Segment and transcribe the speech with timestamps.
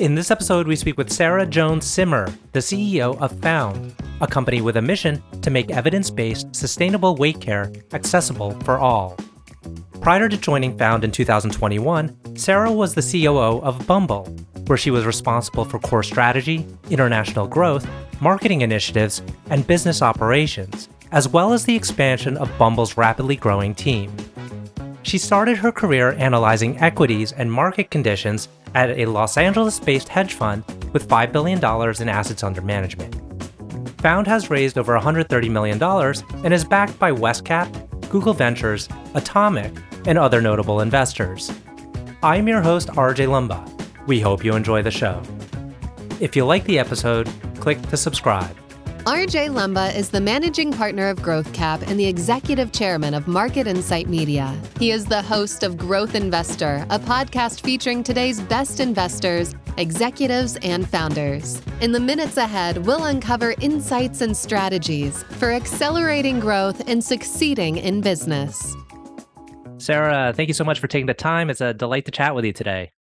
[0.00, 4.62] In this episode, we speak with Sarah Jones Simmer, the CEO of Found, a company
[4.62, 9.18] with a mission to make evidence based, sustainable weight care accessible for all.
[10.00, 14.24] Prior to joining Found in 2021, Sarah was the COO of Bumble,
[14.68, 17.86] where she was responsible for core strategy, international growth,
[18.22, 19.20] marketing initiatives,
[19.50, 24.10] and business operations, as well as the expansion of Bumble's rapidly growing team.
[25.02, 30.34] She started her career analyzing equities and market conditions at a Los Angeles based hedge
[30.34, 31.58] fund with $5 billion
[32.02, 33.14] in assets under management.
[34.00, 35.82] Found has raised over $130 million
[36.44, 41.52] and is backed by WestCap, Google Ventures, Atomic, and other notable investors.
[42.22, 43.66] I'm your host, RJ Lumba.
[44.06, 45.22] We hope you enjoy the show.
[46.20, 47.30] If you like the episode,
[47.60, 48.59] click to subscribe.
[49.10, 54.08] RJ Lumba is the managing partner of GrowthCap and the executive chairman of Market Insight
[54.08, 54.56] Media.
[54.78, 60.88] He is the host of Growth Investor, a podcast featuring today's best investors, executives, and
[60.88, 61.60] founders.
[61.80, 68.02] In the minutes ahead, we'll uncover insights and strategies for accelerating growth and succeeding in
[68.02, 68.76] business.
[69.78, 71.50] Sarah, thank you so much for taking the time.
[71.50, 72.92] It's a delight to chat with you today.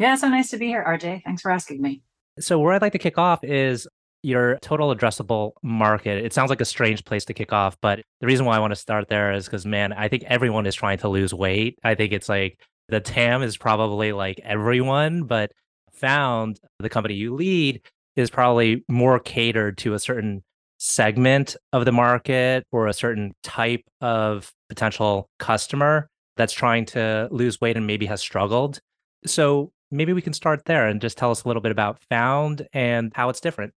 [0.00, 1.22] Yeah, so nice to be here, RJ.
[1.22, 2.02] Thanks for asking me.
[2.40, 3.86] So, where I'd like to kick off is
[4.26, 6.24] your total addressable market.
[6.24, 8.72] It sounds like a strange place to kick off, but the reason why I want
[8.72, 11.78] to start there is because, man, I think everyone is trying to lose weight.
[11.84, 15.52] I think it's like the TAM is probably like everyone, but
[15.92, 17.80] found the company you lead
[18.16, 20.42] is probably more catered to a certain
[20.78, 27.60] segment of the market or a certain type of potential customer that's trying to lose
[27.60, 28.80] weight and maybe has struggled.
[29.24, 32.66] So maybe we can start there and just tell us a little bit about Found
[32.72, 33.72] and how it's different.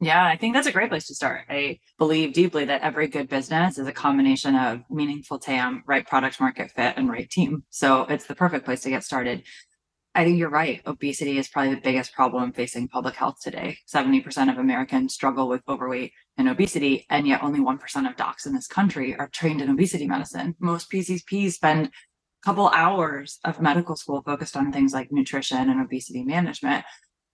[0.00, 1.46] Yeah, I think that's a great place to start.
[1.48, 6.38] I believe deeply that every good business is a combination of meaningful TAM, right product
[6.38, 7.64] market fit, and right team.
[7.70, 9.44] So it's the perfect place to get started.
[10.14, 10.82] I think you're right.
[10.86, 13.78] Obesity is probably the biggest problem facing public health today.
[13.86, 18.54] 70% of Americans struggle with overweight and obesity, and yet only 1% of docs in
[18.54, 20.56] this country are trained in obesity medicine.
[20.58, 21.90] Most PCPs spend a
[22.44, 26.84] couple hours of medical school focused on things like nutrition and obesity management.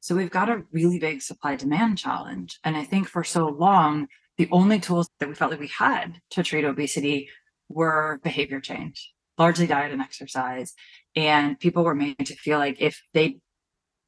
[0.03, 2.59] So we've got a really big supply demand challenge.
[2.65, 6.21] And I think for so long, the only tools that we felt like we had
[6.31, 7.29] to treat obesity
[7.69, 10.75] were behavior change, largely diet and exercise.
[11.15, 13.39] And people were made to feel like if they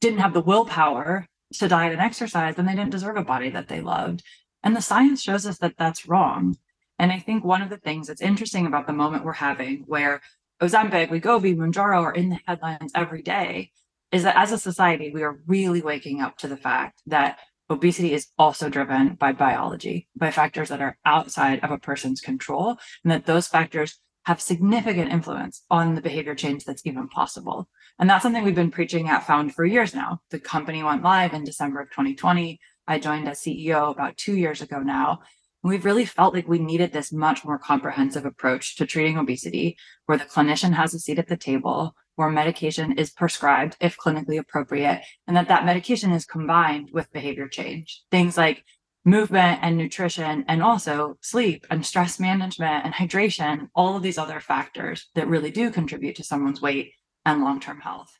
[0.00, 3.68] didn't have the willpower to diet and exercise, then they didn't deserve a body that
[3.68, 4.24] they loved.
[4.64, 6.56] And the science shows us that that's wrong.
[6.98, 10.22] And I think one of the things that's interesting about the moment we're having, where
[10.60, 13.70] Ozempic, Wegovy, Mounjaro are in the headlines every day,
[14.14, 17.38] is that as a society, we are really waking up to the fact that
[17.68, 22.76] obesity is also driven by biology, by factors that are outside of a person's control,
[23.02, 27.68] and that those factors have significant influence on the behavior change that's even possible.
[27.98, 30.20] And that's something we've been preaching at Found for years now.
[30.30, 32.60] The company went live in December of 2020.
[32.86, 35.20] I joined as CEO about two years ago now.
[35.62, 39.76] And we've really felt like we needed this much more comprehensive approach to treating obesity,
[40.06, 44.38] where the clinician has a seat at the table, where medication is prescribed if clinically
[44.38, 48.02] appropriate, and that that medication is combined with behavior change.
[48.10, 48.64] Things like
[49.04, 54.40] movement and nutrition, and also sleep and stress management and hydration, all of these other
[54.40, 56.92] factors that really do contribute to someone's weight
[57.26, 58.18] and long term health.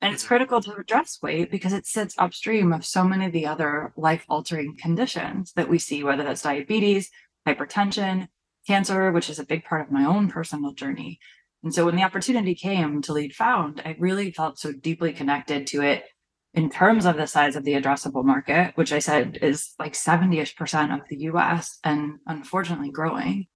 [0.00, 0.28] And it's mm-hmm.
[0.28, 4.24] critical to address weight because it sits upstream of so many of the other life
[4.28, 7.10] altering conditions that we see, whether that's diabetes,
[7.46, 8.28] hypertension,
[8.66, 11.18] cancer, which is a big part of my own personal journey,
[11.62, 15.66] and so when the opportunity came to lead Found, I really felt so deeply connected
[15.68, 16.04] to it
[16.54, 20.56] in terms of the size of the addressable market, which I said is like 70ish
[20.56, 23.46] percent of the US and unfortunately growing.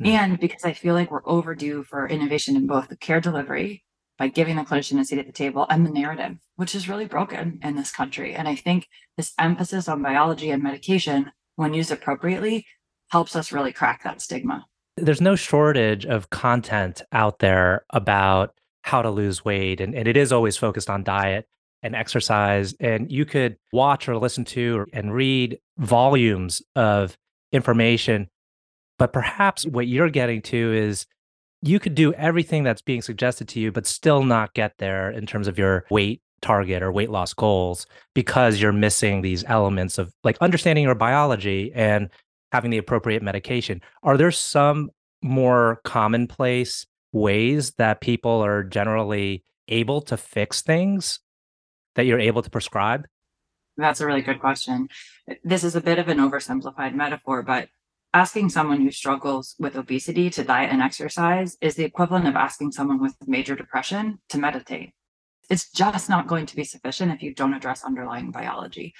[0.00, 0.06] Mm.
[0.08, 3.84] And because I feel like we're overdue for innovation in both the care delivery
[4.18, 7.06] by giving the clinician a seat at the table and the narrative, which is really
[7.06, 8.34] broken in this country.
[8.34, 12.66] And I think this emphasis on biology and medication, when used appropriately,
[13.10, 14.66] helps us really crack that stigma
[15.02, 20.16] there's no shortage of content out there about how to lose weight and, and it
[20.16, 21.46] is always focused on diet
[21.82, 27.16] and exercise and you could watch or listen to and read volumes of
[27.52, 28.28] information.
[28.98, 31.06] But perhaps what you're getting to is
[31.62, 35.26] you could do everything that's being suggested to you but still not get there in
[35.26, 40.12] terms of your weight target or weight loss goals because you're missing these elements of
[40.22, 42.10] like understanding your biology and
[42.52, 43.80] having the appropriate medication.
[44.02, 44.90] Are there some
[45.22, 51.20] more commonplace ways that people are generally able to fix things
[51.94, 53.06] that you're able to prescribe?
[53.76, 54.88] That's a really good question.
[55.44, 57.68] This is a bit of an oversimplified metaphor, but
[58.14, 62.72] asking someone who struggles with obesity to diet and exercise is the equivalent of asking
[62.72, 64.92] someone with major depression to meditate.
[65.50, 68.92] it's just not going to be sufficient if you don't address underlying biology.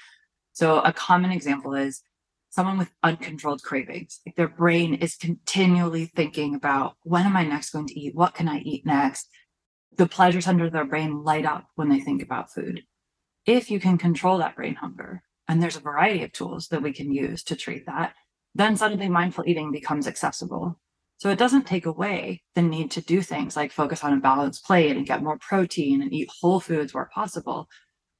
[0.53, 2.01] So a common example is
[2.49, 4.19] someone with uncontrolled cravings.
[4.25, 8.15] Like their brain is continually thinking about when am I next going to eat?
[8.15, 9.29] What can I eat next?
[9.95, 12.83] The pleasures under their brain light up when they think about food.
[13.45, 16.93] If you can control that brain hunger, and there's a variety of tools that we
[16.93, 18.13] can use to treat that,
[18.53, 20.79] then suddenly mindful eating becomes accessible.
[21.17, 24.63] So it doesn't take away the need to do things like focus on a balanced
[24.63, 27.67] plate and get more protein and eat whole foods where possible.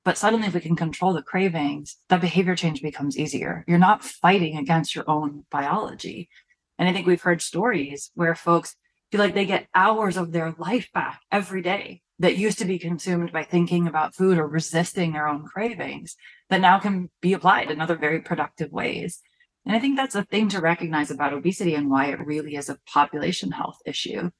[0.06, 3.66] But suddenly, if we can control the cravings, that behavior change becomes easier.
[3.68, 6.30] You're not fighting against your own biology.
[6.78, 8.76] And I think we've heard stories where folks
[9.12, 12.80] feel like they get hours of their life back every day that used to be
[12.80, 16.16] consumed by thinking about food or resisting their own cravings
[16.50, 19.20] that now can be applied in other very productive ways.
[19.66, 22.70] And I think that's a thing to recognize about obesity and why it really is
[22.70, 24.32] a population health issue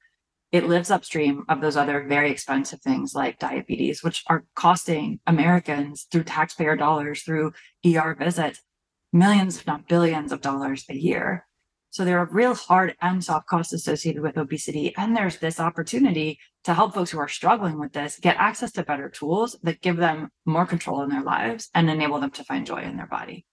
[0.52, 6.06] it lives upstream of those other very expensive things like diabetes, which are costing Americans
[6.10, 7.52] through taxpayer dollars, through
[7.86, 8.60] ER visits,
[9.12, 11.46] millions, if not billions of dollars a year.
[11.90, 14.94] So there are real hard and soft costs associated with obesity.
[14.96, 18.84] And there's this opportunity to help folks who are struggling with this get access to
[18.84, 22.64] better tools that give them more control in their lives and enable them to find
[22.64, 23.44] joy in their body.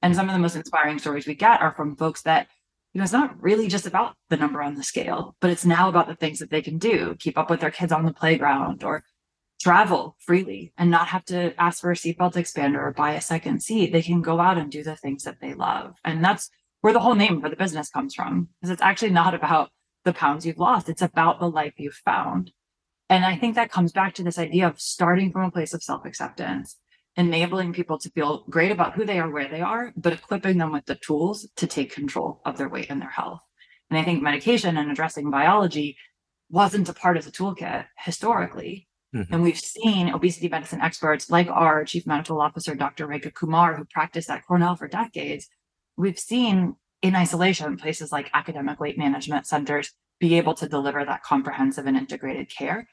[0.00, 2.48] And some of the most inspiring stories we get are from folks that
[2.94, 5.88] you know, it's not really just about the number on the scale, but it's now
[5.88, 8.84] about the things that they can do, keep up with their kids on the playground
[8.84, 9.02] or
[9.60, 13.62] travel freely and not have to ask for a seatbelt expander or buy a second
[13.62, 13.92] seat.
[13.92, 15.96] They can go out and do the things that they love.
[16.04, 16.50] And that's
[16.82, 19.70] where the whole name for the business comes from, because it's actually not about
[20.04, 20.88] the pounds you've lost.
[20.88, 22.52] It's about the life you've found.
[23.08, 25.82] And I think that comes back to this idea of starting from a place of
[25.82, 26.76] self acceptance
[27.16, 30.72] enabling people to feel great about who they are, where they are, but equipping them
[30.72, 33.40] with the tools to take control of their weight and their health.
[33.90, 35.96] And I think medication and addressing biology
[36.50, 38.88] wasn't a part of the toolkit historically.
[39.14, 39.32] Mm-hmm.
[39.32, 43.06] And we've seen obesity medicine experts like our chief medical officer, Dr.
[43.06, 45.48] Rekha Kumar, who practiced at Cornell for decades.
[45.96, 51.22] We've seen in isolation places like academic weight management centers be able to deliver that
[51.22, 52.88] comprehensive and integrated care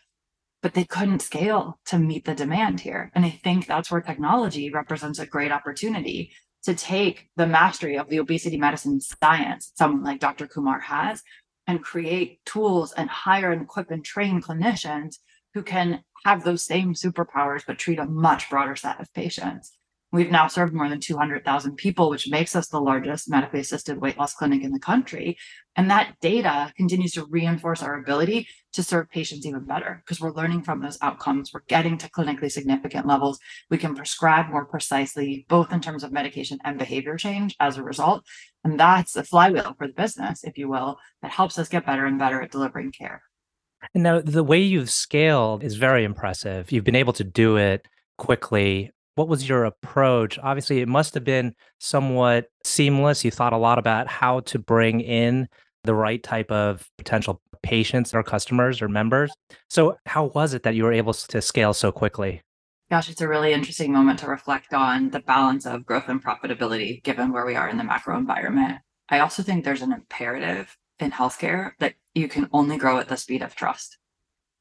[0.61, 3.11] but they couldn't scale to meet the demand here.
[3.15, 6.31] And I think that's where technology represents a great opportunity
[6.63, 10.47] to take the mastery of the obesity medicine science, someone like Dr.
[10.47, 11.23] Kumar has,
[11.67, 15.15] and create tools and hire and equip and train clinicians
[15.53, 19.71] who can have those same superpowers, but treat a much broader set of patients.
[20.11, 24.17] We've now served more than 200,000 people, which makes us the largest medically assisted weight
[24.17, 25.37] loss clinic in the country.
[25.75, 30.33] And that data continues to reinforce our ability to serve patients even better because we're
[30.33, 31.51] learning from those outcomes.
[31.53, 33.39] We're getting to clinically significant levels.
[33.69, 37.83] We can prescribe more precisely, both in terms of medication and behavior change as a
[37.83, 38.25] result.
[38.63, 42.05] And that's a flywheel for the business, if you will, that helps us get better
[42.05, 43.23] and better at delivering care.
[43.95, 46.71] Now the way you've scaled is very impressive.
[46.71, 47.87] You've been able to do it
[48.17, 50.39] quickly what was your approach?
[50.39, 53.25] Obviously, it must have been somewhat seamless.
[53.25, 55.47] You thought a lot about how to bring in
[55.83, 59.31] the right type of potential patients or customers or members.
[59.69, 62.41] So, how was it that you were able to scale so quickly?
[62.89, 67.01] Gosh, it's a really interesting moment to reflect on the balance of growth and profitability
[67.03, 68.79] given where we are in the macro environment.
[69.07, 73.17] I also think there's an imperative in healthcare that you can only grow at the
[73.17, 73.97] speed of trust.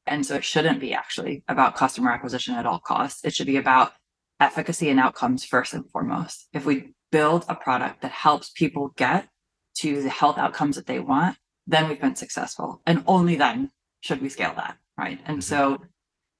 [0.07, 3.23] And so it shouldn't be actually about customer acquisition at all costs.
[3.23, 3.93] It should be about
[4.41, 6.47] efficacy and outcomes first and foremost.
[6.51, 9.29] If we build a product that helps people get
[9.75, 11.37] to the health outcomes that they want,
[11.67, 12.81] then we've been successful.
[12.85, 13.69] And only then
[14.01, 14.77] should we scale that.
[14.97, 15.19] Right.
[15.25, 15.41] And mm-hmm.
[15.41, 15.81] so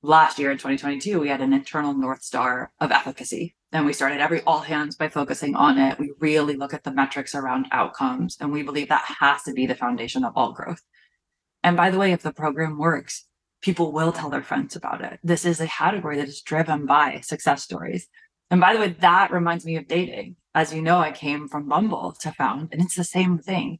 [0.02, 3.56] last year in 2022, we had an internal North Star of efficacy.
[3.72, 5.98] And we started every all hands by focusing on it.
[5.98, 8.36] We really look at the metrics around outcomes.
[8.42, 10.82] And we believe that has to be the foundation of all growth.
[11.64, 13.26] And by the way, if the program works,
[13.62, 15.20] people will tell their friends about it.
[15.24, 18.08] This is a category that is driven by success stories.
[18.50, 20.36] And by the way, that reminds me of dating.
[20.54, 23.80] As you know, I came from Bumble to found, and it's the same thing.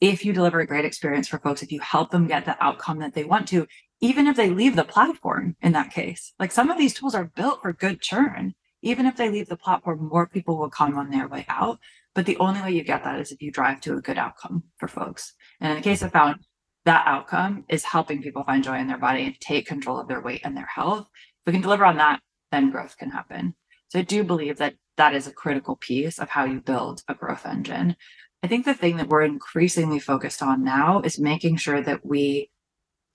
[0.00, 3.00] If you deliver a great experience for folks, if you help them get the outcome
[3.00, 3.66] that they want to,
[4.00, 7.30] even if they leave the platform in that case, like some of these tools are
[7.36, 8.54] built for good churn.
[8.82, 11.78] Even if they leave the platform, more people will come on their way out.
[12.14, 14.62] But the only way you get that is if you drive to a good outcome
[14.78, 15.34] for folks.
[15.60, 16.46] And in the case of Found,
[16.84, 20.20] that outcome is helping people find joy in their body and take control of their
[20.20, 21.08] weight and their health.
[21.10, 22.20] If we can deliver on that,
[22.50, 23.54] then growth can happen.
[23.88, 27.14] So I do believe that that is a critical piece of how you build a
[27.14, 27.96] growth engine.
[28.42, 32.50] I think the thing that we're increasingly focused on now is making sure that we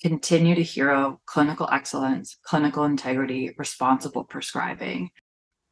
[0.02, 5.10] continue to hero clinical excellence, clinical integrity, responsible prescribing.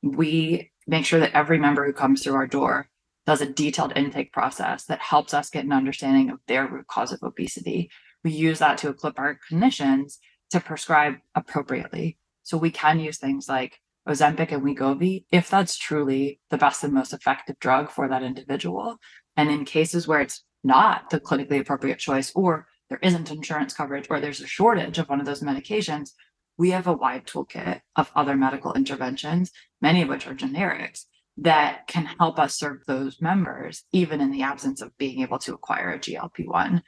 [0.01, 2.89] We make sure that every member who comes through our door
[3.25, 7.11] does a detailed intake process that helps us get an understanding of their root cause
[7.11, 7.89] of obesity.
[8.23, 10.17] We use that to equip our clinicians
[10.51, 12.17] to prescribe appropriately.
[12.43, 16.93] So we can use things like Ozempic and Wegovy if that's truly the best and
[16.93, 18.97] most effective drug for that individual.
[19.37, 24.07] And in cases where it's not the clinically appropriate choice, or there isn't insurance coverage,
[24.09, 26.11] or there's a shortage of one of those medications,
[26.57, 29.51] we have a wide toolkit of other medical interventions,
[29.81, 31.05] many of which are generics,
[31.37, 35.53] that can help us serve those members, even in the absence of being able to
[35.53, 36.83] acquire a GLP 1.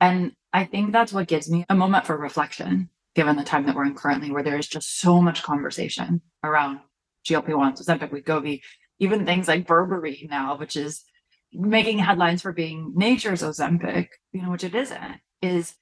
[0.00, 3.74] And I think that's what gives me a moment for reflection, given the time that
[3.74, 6.80] we're in currently, where there is just so much conversation around
[7.26, 8.60] GLP 1s, Ozempic, Wegovy,
[8.98, 11.04] even things like berberine now, which is
[11.52, 15.74] making headlines for being nature's Ozempic, you know, which it isn't, is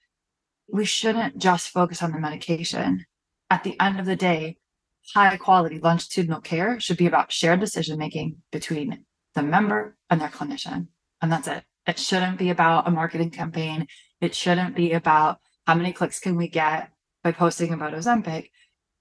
[0.68, 3.04] we shouldn't just focus on the medication.
[3.50, 4.58] At the end of the day,
[5.14, 10.28] high quality longitudinal care should be about shared decision making between the member and their
[10.28, 10.88] clinician.
[11.20, 11.64] And that's it.
[11.86, 13.86] It shouldn't be about a marketing campaign.
[14.20, 16.90] It shouldn't be about how many clicks can we get
[17.22, 18.44] by posting about Ozempic.
[18.44, 18.50] It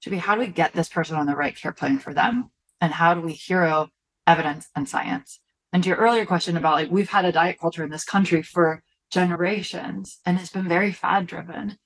[0.01, 2.51] should be how do we get this person on the right care plan for them?
[2.81, 3.89] And how do we hero
[4.25, 5.39] evidence and science?
[5.73, 8.41] And to your earlier question about like, we've had a diet culture in this country
[8.41, 11.77] for generations and it's been very fad driven.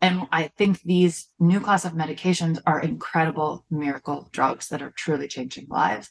[0.00, 5.26] And I think these new class of medications are incredible miracle drugs that are truly
[5.26, 6.08] changing lives.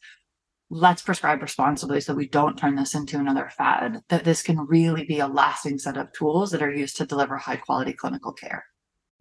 [0.69, 5.05] Let's prescribe responsibly so we don't turn this into another fad, that this can really
[5.05, 8.65] be a lasting set of tools that are used to deliver high quality clinical care.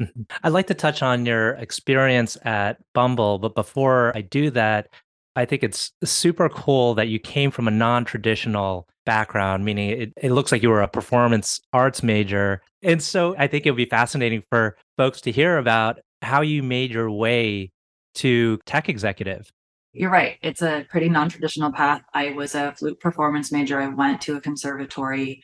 [0.02, 0.22] Mm-hmm.
[0.42, 4.88] I'd like to touch on your experience at Bumble, but before I do that,
[5.36, 10.12] I think it's super cool that you came from a non traditional background, meaning it,
[10.20, 12.62] it looks like you were a performance arts major.
[12.82, 16.62] And so I think it would be fascinating for folks to hear about how you
[16.62, 17.70] made your way
[18.16, 19.52] to tech executive.
[19.92, 20.38] You're right.
[20.42, 22.02] It's a pretty non traditional path.
[22.12, 23.80] I was a flute performance major.
[23.80, 25.42] I went to a conservatory.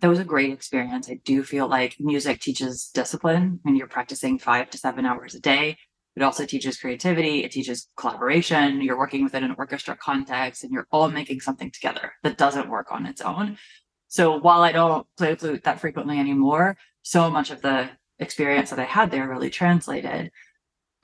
[0.00, 1.08] That was a great experience.
[1.10, 5.40] I do feel like music teaches discipline and you're practicing five to seven hours a
[5.40, 5.76] day.
[6.18, 8.80] It also teaches creativity, it teaches collaboration.
[8.80, 12.90] You're working within an orchestra context and you're all making something together that doesn't work
[12.90, 13.56] on its own.
[14.08, 18.80] So while I don't play flute that frequently anymore, so much of the experience that
[18.80, 20.32] I had there really translated.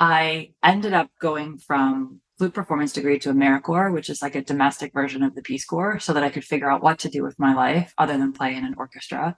[0.00, 4.92] I ended up going from flute performance degree to AmeriCorps, which is like a domestic
[4.92, 7.38] version of the Peace Corps, so that I could figure out what to do with
[7.38, 9.36] my life other than play in an orchestra.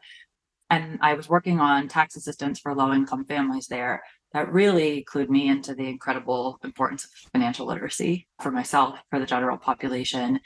[0.71, 4.03] And I was working on tax assistance for low income families there
[4.37, 9.25] that really clued me into the incredible importance of financial literacy for myself, for the
[9.25, 10.41] general population.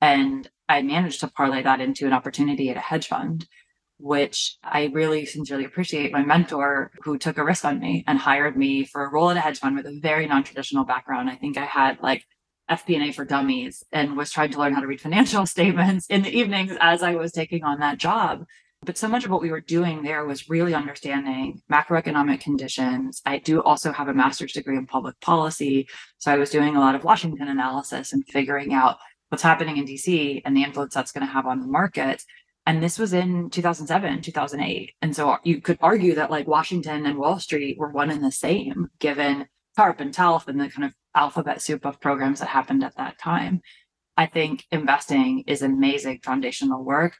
[0.00, 3.46] And I managed to parlay that into an opportunity at a hedge fund,
[3.98, 8.56] which I really sincerely appreciate my mentor who took a risk on me and hired
[8.56, 11.28] me for a role at a hedge fund with a very non-traditional background.
[11.28, 12.24] I think I had like
[12.70, 16.34] FP&A for dummies and was trying to learn how to read financial statements in the
[16.34, 18.46] evenings as I was taking on that job.
[18.86, 23.20] But so much of what we were doing there was really understanding macroeconomic conditions.
[23.26, 25.88] I do also have a master's degree in public policy.
[26.18, 29.86] So I was doing a lot of Washington analysis and figuring out what's happening in
[29.86, 32.22] DC and the influence that's going to have on the market.
[32.64, 34.92] And this was in 2007, 2008.
[35.02, 38.32] And so you could argue that like Washington and Wall Street were one and the
[38.32, 42.84] same, given TARP and TALF and the kind of alphabet soup of programs that happened
[42.84, 43.62] at that time.
[44.16, 47.16] I think investing is amazing foundational work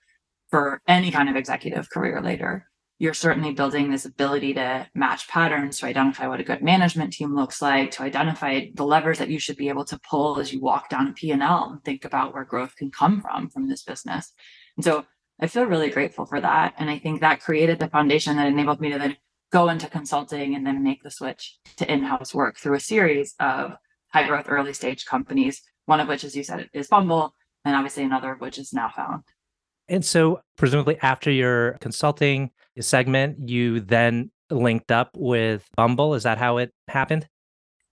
[0.51, 2.67] for any kind of executive career later.
[2.99, 7.35] You're certainly building this ability to match patterns, to identify what a good management team
[7.35, 10.63] looks like, to identify the levers that you should be able to pull as you
[10.63, 14.33] walk down a P&L and think about where growth can come from from this business.
[14.77, 15.05] And so
[15.39, 16.75] I feel really grateful for that.
[16.79, 19.17] And I think that created the foundation that enabled me to then
[19.53, 23.73] go into consulting and then make the switch to in-house work through a series of
[24.13, 27.35] high growth early stage companies, one of which, as you said, is Bumble,
[27.65, 29.25] and obviously another of which is now found.
[29.89, 32.51] And so, presumably, after your consulting
[32.81, 36.15] segment, you then linked up with Bumble.
[36.15, 37.29] Is that how it happened?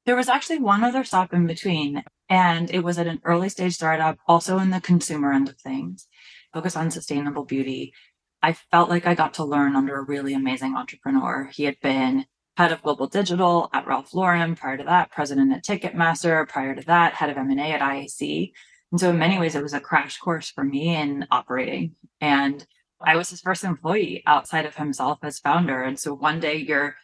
[0.07, 3.75] There was actually one other stop in between, and it was at an early stage
[3.75, 6.07] startup, also in the consumer end of things,
[6.53, 7.95] focused on sustainable beauty.
[8.43, 11.49] I felt like I got to learn under a really amazing entrepreneur.
[11.55, 14.55] He had been head of global digital at Ralph Lauren.
[14.55, 16.47] Prior to that, president at Ticketmaster.
[16.49, 18.53] Prior to that, head of M&A at IAC.
[18.95, 21.97] And so in many ways, it was a crash course for me in operating.
[22.21, 22.65] And
[23.01, 25.83] I was his first employee outside of himself as founder.
[25.83, 26.95] And so one day you're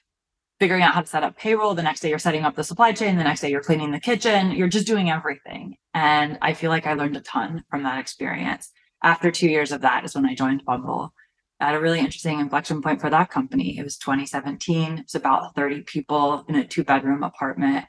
[0.61, 1.75] figuring out how to set up payroll.
[1.75, 3.17] The next day you're setting up the supply chain.
[3.17, 4.53] The next day you're cleaning the kitchen.
[4.53, 5.79] You're just doing everything.
[5.93, 8.71] And I feel like I learned a ton from that experience.
[9.03, 11.13] After two years of that is when I joined Bumble.
[11.59, 13.77] At a really interesting inflection point for that company.
[13.77, 14.99] It was 2017.
[14.99, 17.87] It's about 30 people in a two bedroom apartment.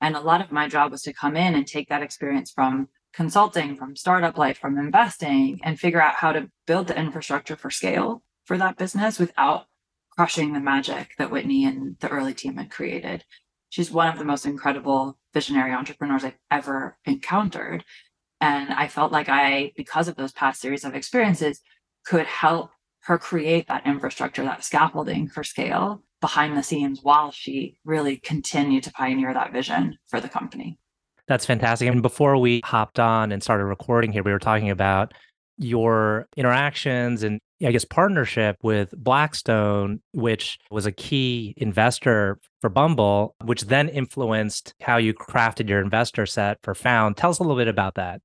[0.00, 2.88] And a lot of my job was to come in and take that experience from
[3.14, 7.70] consulting, from startup life, from investing, and figure out how to build the infrastructure for
[7.70, 9.66] scale for that business without
[10.10, 13.24] crushing the magic that Whitney and the early team had created.
[13.70, 17.84] She's one of the most incredible visionary entrepreneurs I've ever encountered.
[18.40, 21.60] And I felt like I, because of those past series of experiences,
[22.04, 22.70] could help
[23.04, 28.84] her create that infrastructure, that scaffolding for scale behind the scenes while she really continued
[28.84, 30.78] to pioneer that vision for the company.
[31.26, 31.88] That's fantastic.
[31.88, 35.14] And before we hopped on and started recording here, we were talking about
[35.56, 43.36] your interactions and I guess partnership with Blackstone, which was a key investor for Bumble,
[43.44, 47.16] which then influenced how you crafted your investor set for Found.
[47.16, 48.20] Tell us a little bit about that.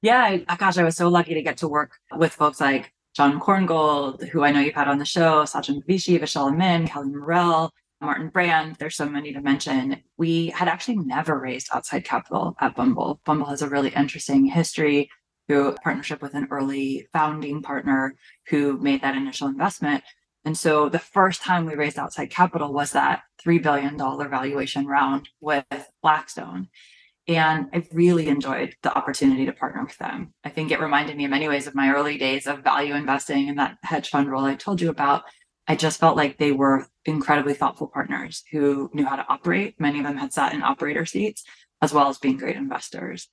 [0.00, 4.28] Yeah, gosh, I was so lucky to get to work with folks like John Korngold,
[4.28, 8.28] who I know you've had on the show, Satchin Bhavishi, Vishal Amin, Kelly Morrell, Martin
[8.28, 8.76] Brand.
[8.76, 10.02] There's so many to mention.
[10.16, 13.20] We had actually never raised outside capital at Bumble.
[13.24, 15.10] Bumble has a really interesting history
[15.48, 18.16] through partnership with an early founding partner
[18.48, 20.02] who made that initial investment.
[20.44, 25.28] And so the first time we raised outside capital was that $3 billion valuation round
[25.40, 25.64] with
[26.02, 26.68] Blackstone.
[27.28, 30.32] And I really enjoyed the opportunity to partner with them.
[30.44, 33.48] I think it reminded me in many ways of my early days of value investing
[33.48, 35.24] and that hedge fund role I told you about.
[35.68, 39.80] I just felt like they were incredibly thoughtful partners who knew how to operate.
[39.80, 41.44] Many of them had sat in operator seats,
[41.82, 43.28] as well as being great investors.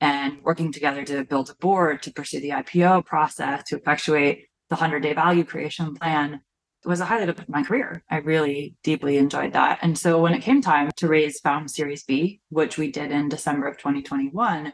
[0.00, 4.76] And working together to build a board to pursue the IPO process, to effectuate the
[4.76, 6.40] 100 day value creation plan
[6.84, 8.04] was a highlight of my career.
[8.08, 9.80] I really deeply enjoyed that.
[9.82, 13.28] And so when it came time to raise Found Series B, which we did in
[13.28, 14.72] December of 2021,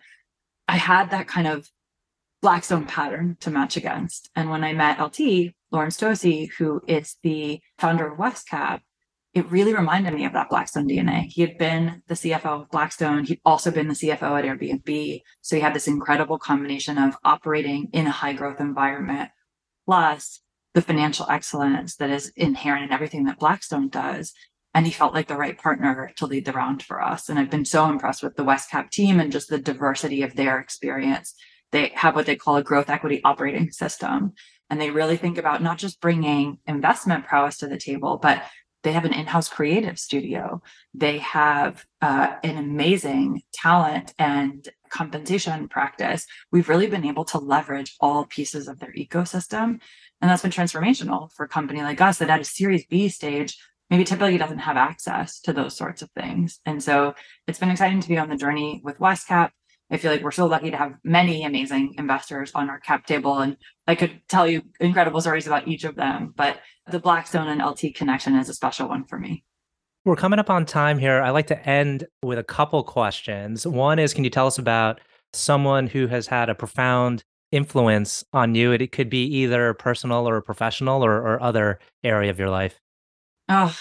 [0.68, 1.68] I had that kind of
[2.44, 4.28] Blackstone pattern to match against.
[4.36, 8.80] And when I met LT, Laurence Tosi, who is the founder of WestCap,
[9.32, 11.22] it really reminded me of that Blackstone DNA.
[11.22, 13.24] He had been the CFO of Blackstone.
[13.24, 15.22] He'd also been the CFO at Airbnb.
[15.40, 19.30] So he had this incredible combination of operating in a high growth environment,
[19.86, 20.42] plus
[20.74, 24.34] the financial excellence that is inherent in everything that Blackstone does.
[24.74, 27.30] And he felt like the right partner to lead the round for us.
[27.30, 30.58] And I've been so impressed with the WestCap team and just the diversity of their
[30.58, 31.34] experience.
[31.74, 34.32] They have what they call a growth equity operating system.
[34.70, 38.44] And they really think about not just bringing investment prowess to the table, but
[38.84, 40.62] they have an in-house creative studio.
[40.92, 46.26] They have uh, an amazing talent and compensation practice.
[46.52, 49.80] We've really been able to leverage all pieces of their ecosystem
[50.20, 53.58] and that's been transformational for a company like us that at a series B stage,
[53.90, 56.60] maybe typically doesn't have access to those sorts of things.
[56.64, 57.14] And so
[57.46, 59.50] it's been exciting to be on the journey with WestCap.
[59.94, 63.38] I feel like we're so lucky to have many amazing investors on our cap table.
[63.38, 66.58] And I could tell you incredible stories about each of them, but
[66.90, 69.44] the Blackstone and LT connection is a special one for me.
[70.04, 71.22] We're coming up on time here.
[71.22, 73.68] I like to end with a couple questions.
[73.68, 75.00] One is Can you tell us about
[75.32, 78.72] someone who has had a profound influence on you?
[78.72, 82.80] It, could be either personal or professional or, or other area of your life.
[83.48, 83.72] Oh,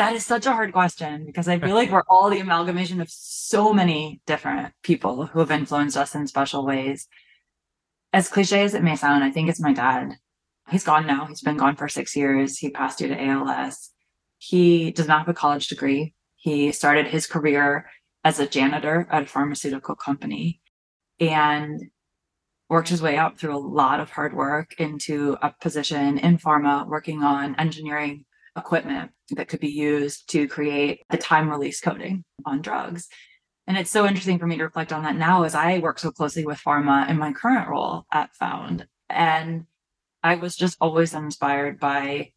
[0.00, 3.10] that is such a hard question because I feel like we're all the amalgamation of
[3.10, 7.06] so many different people who have influenced us in special ways.
[8.10, 10.14] As cliche as it may sound, I think it's my dad.
[10.70, 11.26] He's gone now.
[11.26, 12.56] He's been gone for six years.
[12.56, 13.90] He passed due to ALS.
[14.38, 16.14] He does not have a college degree.
[16.36, 17.84] He started his career
[18.24, 20.62] as a janitor at a pharmaceutical company.
[21.20, 21.90] And
[22.70, 26.88] worked his way up through a lot of hard work into a position in pharma
[26.88, 28.24] working on engineering
[28.56, 33.08] equipment that could be used to create the time release coating on drugs.
[33.66, 36.10] And it's so interesting for me to reflect on that now as I work so
[36.10, 38.86] closely with pharma in my current role at Found.
[39.08, 39.66] And
[40.22, 42.32] I was just always inspired by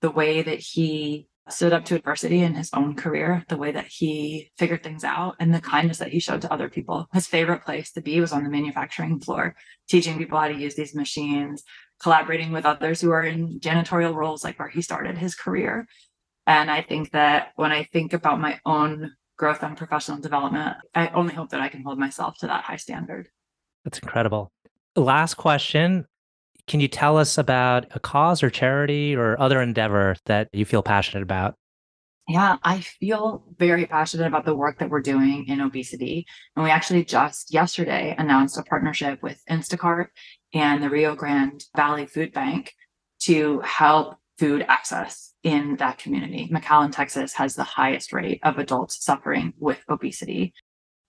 [0.00, 3.86] the way that he stood up to adversity in his own career, the way that
[3.86, 7.08] he figured things out, and the kindness that he showed to other people.
[7.12, 9.56] His favorite place to be was on the manufacturing floor,
[9.88, 11.64] teaching people how to use these machines,
[12.02, 15.86] collaborating with others who are in janitorial roles, like where he started his career.
[16.46, 21.08] And I think that when I think about my own growth and professional development, I
[21.08, 23.28] only hope that I can hold myself to that high standard.
[23.84, 24.50] That's incredible.
[24.96, 26.06] Last question
[26.66, 30.84] can you tell us about a cause or charity or other endeavor that you feel
[30.84, 31.56] passionate about?
[32.28, 36.26] Yeah, I feel very passionate about the work that we're doing in obesity.
[36.54, 40.06] And we actually just yesterday announced a partnership with Instacart
[40.52, 42.74] and the Rio Grande Valley Food Bank
[43.20, 46.48] to help food access in that community.
[46.52, 50.52] McAllen, Texas has the highest rate of adults suffering with obesity.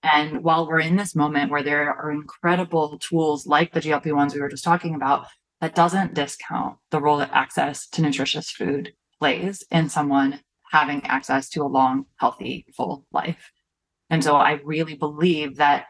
[0.04, 4.34] And while we're in this moment where there are incredible tools like the GLP 1s
[4.34, 5.28] we were just talking about
[5.62, 11.50] that doesn't discount the role that access to nutritious food plays in someone having access
[11.50, 13.52] to a long, healthy, full life.
[14.10, 15.86] And so I really believe that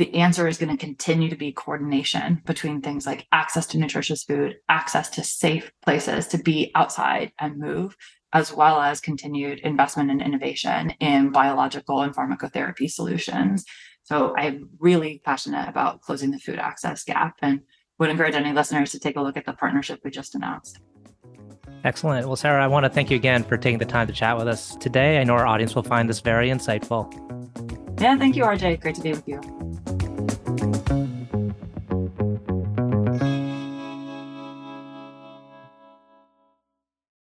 [0.00, 4.24] the answer is going to continue to be coordination between things like access to nutritious
[4.24, 7.94] food, access to safe places to be outside and move,
[8.32, 13.66] as well as continued investment and innovation in biological and pharmacotherapy solutions.
[14.02, 17.60] So I'm really passionate about closing the food access gap and
[17.98, 20.80] would encourage any listeners to take a look at the partnership we just announced.
[21.84, 22.26] Excellent.
[22.26, 24.48] Well, Sarah, I want to thank you again for taking the time to chat with
[24.48, 25.18] us today.
[25.18, 27.12] I know our audience will find this very insightful.
[28.00, 28.80] Yeah, thank you, RJ.
[28.80, 29.59] Great to be with you.